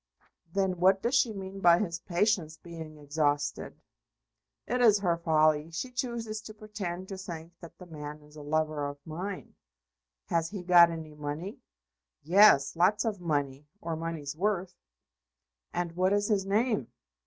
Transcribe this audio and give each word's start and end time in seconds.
"Then 0.53 0.79
what 0.79 1.03
does 1.03 1.13
she 1.13 1.31
mean 1.31 1.59
by 1.59 1.77
his 1.77 1.99
patience 1.99 2.57
being 2.57 2.97
exhausted?" 2.97 3.79
"It 4.65 4.81
is 4.81 4.97
her 4.97 5.15
folly. 5.15 5.69
She 5.69 5.91
chooses 5.91 6.41
to 6.41 6.55
pretend 6.55 7.07
to 7.09 7.19
think 7.19 7.53
that 7.59 7.77
the 7.77 7.85
man 7.85 8.23
is 8.23 8.35
a 8.35 8.41
lover 8.41 8.87
of 8.87 8.97
mine." 9.05 9.53
"Has 10.25 10.49
he 10.49 10.63
got 10.63 10.89
any 10.89 11.13
money?" 11.13 11.59
"Yes; 12.23 12.75
lots 12.75 13.05
of 13.05 13.21
money 13.21 13.67
or 13.79 13.95
money's 13.95 14.35
worth." 14.35 14.73
"And 15.71 15.91
what 15.91 16.13
is 16.13 16.29
his 16.29 16.47
name?" 16.47 16.87